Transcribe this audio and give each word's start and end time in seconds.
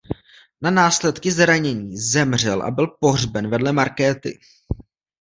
Na 0.61 0.71
následky 0.71 1.31
zranění 1.31 1.97
zemřel 1.97 2.61
a 2.61 2.71
byl 2.71 2.87
pohřben 2.87 3.49
vedle 3.49 3.71
Markéty. 3.71 4.39